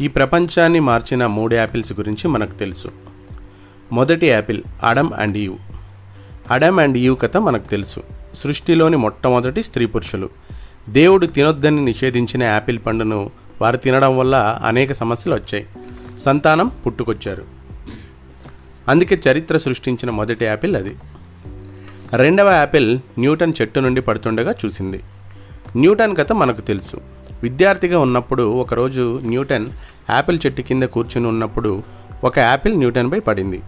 [0.00, 2.88] ఈ ప్రపంచాన్ని మార్చిన మూడు యాపిల్స్ గురించి మనకు తెలుసు.
[3.92, 5.56] మొదటి apple Adam and Eve
[6.50, 8.00] Adam and Eve కథ మనకు తెలుసు.
[8.34, 10.30] సృష్టిలోని మొట్టమొదటి స్త్రీ పురుషులు.
[10.88, 13.30] దేవుడు తినొద్దని నిషేధించిన యాపిల్ పండును
[13.60, 15.66] వారు తినడం వల్ల అనేక సమస్యలు వచ్చాయి.
[16.18, 17.44] సంతానం పుట్టుకొచ్చారు.
[18.88, 20.96] అందుకే చరిత్ర సృష్టించిన మొదటి యాపిల్ అది.
[22.14, 25.00] రెండవ యాపిల్ న్యూటన్ చెట్టు నుండి పడుతుండగా చూసింది.
[25.76, 27.15] న్యూటన్ కథ మనకు తెలుసు.
[27.46, 29.66] విద్యార్థిగా ఉన్నప్పుడు ఒకరోజు న్యూటన్
[30.10, 31.82] యాపిల్ చెట్టు కింద కూర్చుని ఉన్నప్పుడు
[32.24, 33.60] ఒక యాపిల్ న్యూటన్పై పడింది.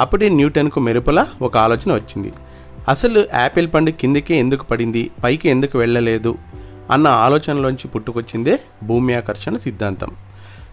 [0.00, 2.32] అప్పుడే న్యూటన్కు మెరుపుల ఒక ఆలోచన వచ్చింది.
[2.88, 5.10] అసలు యాపిల్ పండు కిందకే ఎందుకు పడింది?
[5.24, 6.38] పైకి ఎందుకు వెళ్ళలేదు?
[6.90, 10.10] అన్న ఆలోచనలోంచి పుట్టుకొచ్చిందే భూమి ఆకర్షణ సిద్ధాంతం.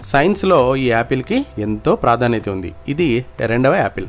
[0.04, 2.74] సైన్స్లో ఈ యాపిల్కి ఎంతో ప్రాధాన్యత ఉంది.
[2.88, 4.08] ఇది రెండవ యాపిల్.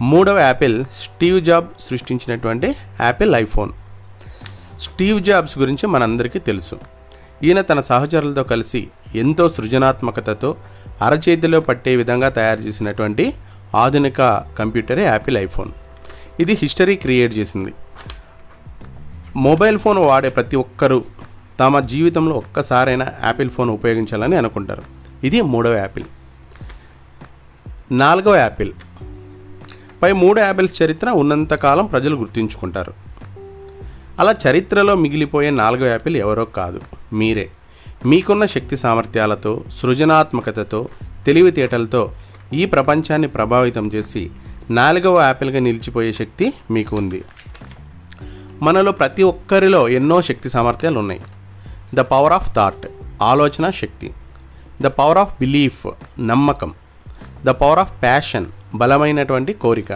[0.00, 3.70] మూడవ యాపిల్ స్టీవ్ జాబ్ సృష్టించినటువంటి యాపిల్ ఐఫోన్.
[4.80, 6.78] స్టీవ్ జాబ్స్ గురించి మనందరికీ తెలుసు.
[7.44, 10.56] ఈయన తన సహచరులతో కలిసి ఎంతో సృజనాత్మకతతో
[11.02, 13.34] అరచేతిలో పట్టే విధంగా తయారు చేసినటువంటి
[13.74, 15.70] ఆధునిక కంప్యూటరే యాపిల్ ఐఫోన్.
[16.40, 17.72] ఇది హిస్టరీ క్రియేట్ చేసింది.
[19.36, 21.04] మొబైల్ ఫోన్ వాడే ప్రతి ఒక్కరూ
[21.60, 24.82] తమ జీవితంలో ఒక్కసారైనా యాపిల్ ఫోన్ ఉపయోగించాలని అనుకుంటారు.
[25.24, 26.04] ఇది మూడవ యాపిల్.
[27.92, 28.72] నాలుగవ యాపిల్.
[30.02, 33.11] పై మూడు యాపిల్స్ చరిత్ర ఉన్నంతకాలం ప్రజలు గుర్తుంచుకుంటారు.
[34.22, 36.80] అలా చరిత్రలో మిగిలిపోయే నాలుగో యాపిల్ ఎవరో కాదు
[37.12, 37.50] మీరే.
[38.06, 40.88] మీకున్న శక్తి సామర్థ్యాలతో సృజనాత్మకతతో
[41.26, 42.12] తెలివితేటలతో
[42.52, 44.30] ఈ ప్రపంచాన్ని ప్రభావితం చేసి
[44.70, 47.24] నాలుగవ యాపిల్గా నిలిచిపోయే శక్తి మీకు ఉంది
[48.62, 51.20] మనలో ప్రతి ఒక్కరిలో ఎన్నో శక్తి సామర్థ్యాలు ఉన్నాయి
[51.94, 52.86] ద పవర్ ఆఫ్ థాట్
[53.22, 54.12] ఆలోచన శక్తి.
[54.82, 55.86] ద పవర్ ఆఫ్ బిలీఫ్
[56.20, 56.74] నమ్మకం.
[57.44, 59.92] ద పవర్ ఆఫ్ ప్యాషన్ బలమైనటువంటి కోరిక.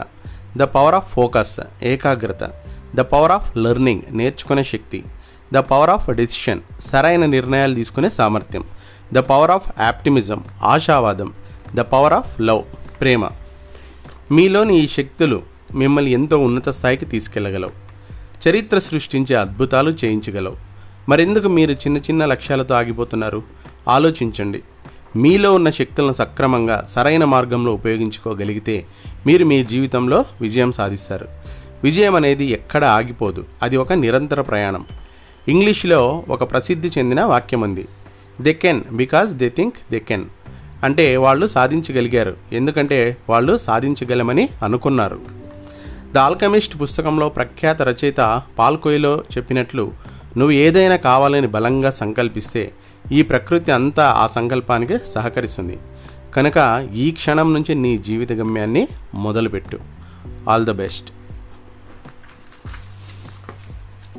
[0.56, 2.65] ద పవర్ ఆఫ్ ఫోకస్ ఏకాగ్రత.
[2.96, 5.04] ద పవర్ ఆఫ్ లెర్నింగ్ నేర్చుకునే శక్తి
[5.52, 8.64] ద పవర్ ఆఫ్ డెసిషన్ సరైన నిర్ణయాలు తీసుకునే సామర్థ్యం
[9.12, 11.32] ద పవర్ ఆఫ్ ఆప్టిమిజం ఆశావాదం
[11.74, 12.62] ద పవర్ ఆఫ్ లవ్
[13.00, 13.28] ప్రేమ.
[14.32, 15.42] మీలోని ఈ శక్తులు
[15.74, 17.70] మిమ్మల్ని ఎంతో ఉన్నత స్థాయికి తీసుకెళ్ళగలవు.
[18.48, 20.56] చరిత్ర సృష్టించే అద్భుతాలు చేయించగలవు.
[21.08, 23.42] మరెందుకు మీరు చిన్న చిన్న లక్ష్యాలతో ఆగిపోతున్నారు?
[23.88, 24.62] ఆలోచించండి.
[25.16, 28.86] మీలో ఉన్న శక్తులను సక్రమంగా సరైన మార్గంలో ఉపయోగించుకోగలిగితే
[29.26, 31.28] మీరు మీ జీవితంలో విజయం సాధిస్తారు.
[31.86, 33.44] విజయం అనేది ఎక్కడ ఆగిపోదు.
[33.62, 34.84] అది ఒక నిరంతర ప్రయాణం.
[35.48, 37.88] ఇంగ్లీష్లో ఒక ప్రసిద్ధి చెందిన వాక్యం ఉంది
[38.40, 40.24] they can because they think they can.
[40.84, 42.36] అంటే వాళ్ళు సాధించగలిగారు.
[42.52, 45.20] ఎందుకంటే వాళ్ళు సాధించగలమని అనుకున్నారు.
[46.12, 49.92] ద ఆల్కమిస్ట్ పుస్తకంలో ప్రఖ్యాత రచయిత పాల్కోయిలో చెప్పినట్లు
[50.36, 52.72] నువ్వు ఏదైనా కావాలని బలంగా సంకల్పిస్తే
[53.12, 55.78] ఈ ప్రకృతి అంతా ఆ సంకల్పానికి సహకరిస్తుంది.
[56.34, 59.78] కనుక ఈ క్షణం నుంచి నీ జీవిత గమ్యాన్ని మొదలుపెట్టు.
[60.48, 61.12] All the best.